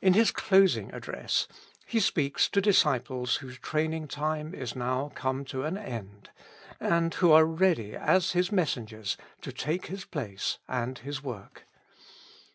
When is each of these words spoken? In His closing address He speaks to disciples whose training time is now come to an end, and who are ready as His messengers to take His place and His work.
In 0.00 0.14
His 0.14 0.30
closing 0.30 0.90
address 0.94 1.46
He 1.84 2.00
speaks 2.00 2.48
to 2.48 2.62
disciples 2.62 3.36
whose 3.36 3.58
training 3.58 4.08
time 4.08 4.54
is 4.54 4.74
now 4.74 5.12
come 5.14 5.44
to 5.44 5.64
an 5.64 5.76
end, 5.76 6.30
and 6.80 7.12
who 7.12 7.32
are 7.32 7.44
ready 7.44 7.94
as 7.94 8.32
His 8.32 8.50
messengers 8.50 9.18
to 9.42 9.52
take 9.52 9.88
His 9.88 10.06
place 10.06 10.56
and 10.68 10.96
His 10.98 11.22
work. 11.22 11.66